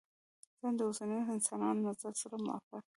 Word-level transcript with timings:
ځان 0.59 0.73
د 0.77 0.81
اوسنيو 0.87 1.31
انسانانو 1.35 1.85
نظر 1.87 2.13
سره 2.21 2.35
موافق 2.45 2.79
کړي. 2.83 2.89